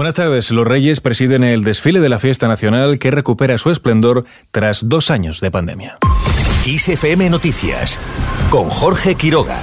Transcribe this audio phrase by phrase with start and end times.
[0.00, 0.50] Buenas tardes.
[0.50, 5.10] Los Reyes presiden el desfile de la fiesta nacional que recupera su esplendor tras dos
[5.10, 5.98] años de pandemia.
[6.64, 7.98] ISFM Noticias
[8.48, 9.60] con Jorge Quiroga.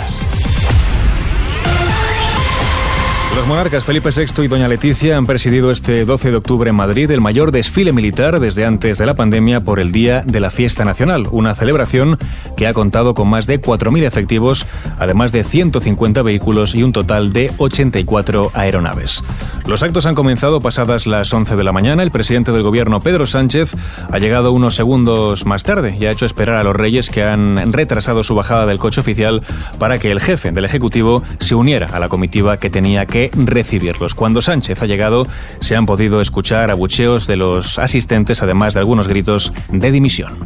[3.38, 7.12] Los monarcas Felipe VI y Doña Leticia han presidido este 12 de octubre en Madrid
[7.12, 10.86] el mayor desfile militar desde antes de la pandemia por el Día de la Fiesta
[10.86, 12.18] Nacional, una celebración
[12.58, 14.68] que ha contado con más de 4.000 efectivos,
[15.00, 19.24] además de 150 vehículos y un total de 84 aeronaves.
[19.66, 22.04] Los actos han comenzado pasadas las 11 de la mañana.
[22.04, 23.76] El presidente del gobierno, Pedro Sánchez,
[24.12, 27.72] ha llegado unos segundos más tarde y ha hecho esperar a los reyes que han
[27.72, 29.44] retrasado su bajada del coche oficial
[29.78, 34.16] para que el jefe del Ejecutivo se uniera a la comitiva que tenía que recibirlos.
[34.16, 35.28] Cuando Sánchez ha llegado,
[35.60, 40.38] se han podido escuchar abucheos de los asistentes, además de algunos gritos de dimisión.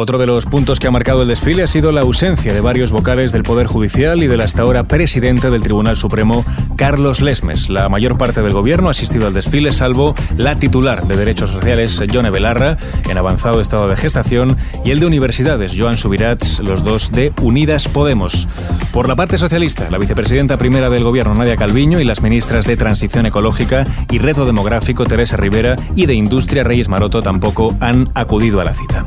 [0.00, 2.90] Otro de los puntos que ha marcado el desfile ha sido la ausencia de varios
[2.90, 6.42] vocales del Poder Judicial y del hasta ahora presidente del Tribunal Supremo,
[6.76, 7.68] Carlos Lesmes.
[7.68, 12.02] La mayor parte del gobierno ha asistido al desfile, salvo la titular de Derechos Sociales,
[12.10, 12.78] Yone Belarra,
[13.10, 17.86] en avanzado estado de gestación, y el de Universidades, Joan Subirats, los dos de Unidas
[17.86, 18.48] Podemos.
[18.94, 22.78] Por la parte socialista, la vicepresidenta primera del gobierno, Nadia Calviño, y las ministras de
[22.78, 28.62] Transición Ecológica y Reto Demográfico, Teresa Rivera, y de Industria, Reyes Maroto, tampoco han acudido
[28.62, 29.04] a la cita.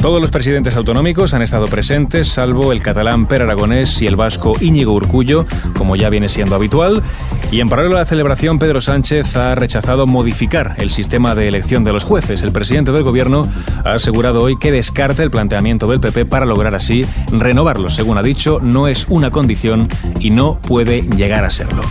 [0.00, 4.54] Todos los presidentes autonómicos han estado presentes, salvo el catalán Per Aragonés y el vasco
[4.60, 5.44] Íñigo Urcullo,
[5.76, 7.02] como ya viene siendo habitual.
[7.50, 11.82] Y en paralelo a la celebración, Pedro Sánchez ha rechazado modificar el sistema de elección
[11.82, 12.42] de los jueces.
[12.42, 13.48] El presidente del gobierno
[13.84, 17.96] ha asegurado hoy que descarta el planteamiento del PP para lograr así renovarlos.
[17.96, 19.88] Según ha dicho, no es una condición
[20.20, 21.82] y no puede llegar a serlo.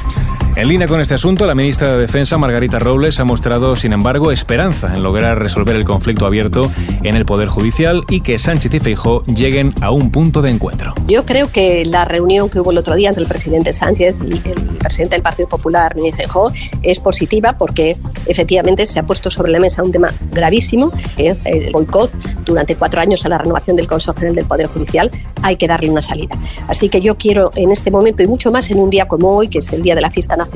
[0.57, 4.31] En línea con este asunto, la ministra de Defensa, Margarita Robles, ha mostrado, sin embargo,
[4.31, 6.71] esperanza en lograr resolver el conflicto abierto
[7.03, 10.95] en el Poder Judicial y que Sánchez y Feijó lleguen a un punto de encuentro.
[11.05, 14.49] Yo creo que la reunión que hubo el otro día entre el presidente Sánchez y
[14.49, 16.51] el presidente del Partido Popular, Núñez Feijó,
[16.81, 17.95] es positiva porque
[18.25, 22.11] efectivamente se ha puesto sobre la mesa un tema gravísimo, que es el boicot
[22.45, 25.11] durante cuatro años a la renovación del Consejo General del Poder Judicial.
[25.43, 26.35] Hay que darle una salida.
[26.67, 29.49] Así que yo quiero en este momento y mucho más en un día como hoy,
[29.49, 30.46] que es el Día de la Fiesta Nacional,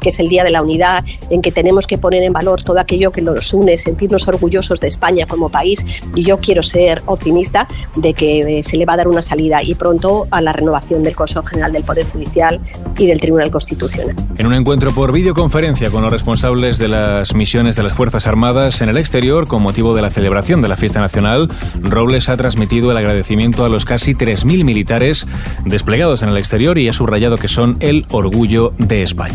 [0.00, 2.78] que es el Día de la Unidad, en que tenemos que poner en valor todo
[2.78, 5.84] aquello que nos une, sentirnos orgullosos de España como país.
[6.14, 9.62] Y yo quiero ser optimista de que eh, se le va a dar una salida
[9.62, 12.60] y pronto a la renovación del Consejo General del Poder Judicial
[12.98, 14.14] y del Tribunal Constitucional.
[14.36, 18.80] En un encuentro por videoconferencia con los responsables de las misiones de las Fuerzas Armadas
[18.82, 22.90] en el exterior, con motivo de la celebración de la fiesta nacional, Robles ha transmitido
[22.90, 25.26] el agradecimiento a los casi 3.000 militares
[25.64, 29.25] desplegados en el exterior y ha subrayado que son el orgullo de España.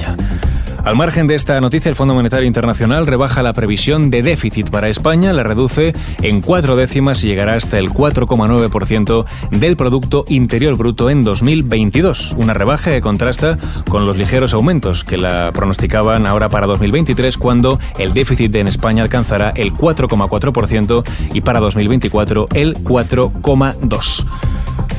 [0.84, 4.90] Al margen de esta noticia, el Fondo Monetario Internacional rebaja la previsión de déficit para
[4.90, 5.94] España, la reduce
[6.24, 12.34] en cuatro décimas y llegará hasta el 4,9% del Producto Interior Bruto en 2022.
[12.36, 13.60] Una rebaja que contrasta
[13.90, 19.04] con los ligeros aumentos que la pronosticaban ahora para 2023, cuando el déficit en España
[19.04, 21.04] alcanzará el 4,4%
[21.34, 24.51] y para 2024 el 4,2%.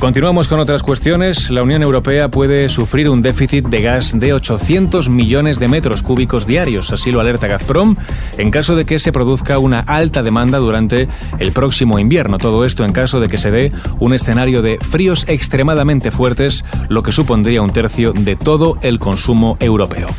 [0.03, 1.49] Continuamos con otras cuestiones.
[1.49, 6.45] La Unión Europea puede sufrir un déficit de gas de 800 millones de metros cúbicos
[6.45, 7.95] diarios, así lo alerta Gazprom,
[8.37, 11.07] en caso de que se produzca una alta demanda durante
[11.39, 12.37] el próximo invierno.
[12.37, 13.71] Todo esto en caso de que se dé
[14.01, 19.55] un escenario de fríos extremadamente fuertes, lo que supondría un tercio de todo el consumo
[19.61, 20.09] europeo.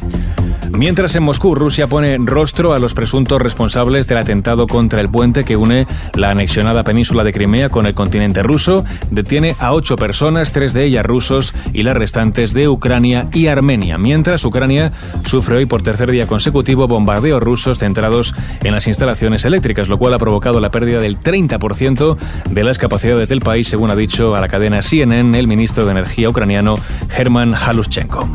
[0.77, 5.45] Mientras en Moscú, Rusia pone rostro a los presuntos responsables del atentado contra el puente
[5.45, 10.51] que une la anexionada península de Crimea con el continente ruso, detiene a ocho personas,
[10.51, 13.99] tres de ellas rusos y las restantes de Ucrania y Armenia.
[13.99, 14.93] Mientras Ucrania
[15.25, 20.15] sufre hoy por tercer día consecutivo bombardeos rusos centrados en las instalaciones eléctricas, lo cual
[20.15, 22.17] ha provocado la pérdida del 30%
[22.51, 25.93] de las capacidades del país, según ha dicho a la cadena CNN el ministro de
[25.93, 26.77] Energía ucraniano
[27.17, 28.29] Herman Halushchenko.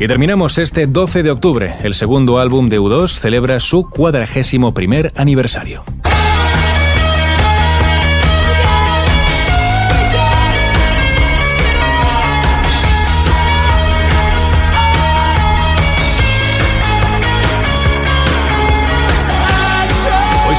[0.00, 1.74] Y terminamos este 12 de octubre.
[1.82, 5.84] El segundo álbum de U2 celebra su cuadragésimo primer aniversario.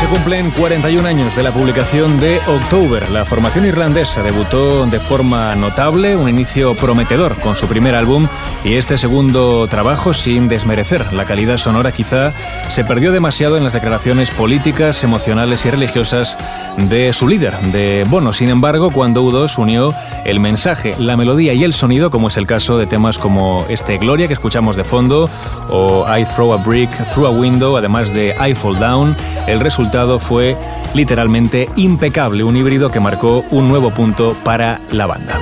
[0.09, 3.11] Cumplen 41 años de la publicación de October.
[3.11, 8.27] La formación irlandesa debutó de forma notable, un inicio prometedor con su primer álbum
[8.63, 12.33] y este segundo trabajo, sin desmerecer la calidad sonora, quizá
[12.69, 16.37] se perdió demasiado en las declaraciones políticas, emocionales y religiosas
[16.77, 18.33] de su líder, de Bono.
[18.33, 19.93] Sin embargo, cuando U2 unió
[20.25, 23.97] el mensaje, la melodía y el sonido, como es el caso de temas como este
[23.99, 25.29] Gloria que escuchamos de fondo
[25.69, 29.15] o I Throw a Brick Through a Window, además de I Fall Down,
[29.45, 30.55] el resultado fue
[30.93, 35.39] literalmente impecable, un híbrido que marcó un nuevo punto para la banda.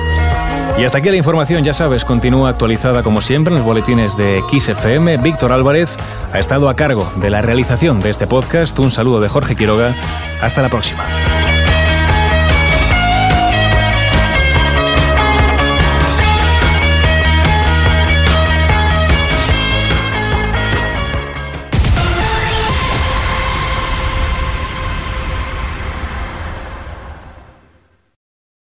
[0.78, 4.42] Y hasta aquí la información, ya sabes, continúa actualizada como siempre en los boletines de
[4.48, 5.16] XFM.
[5.16, 5.96] Víctor Álvarez
[6.32, 8.78] ha estado a cargo de la realización de este podcast.
[8.78, 9.92] Un saludo de Jorge Quiroga.
[10.40, 11.04] Hasta la próxima.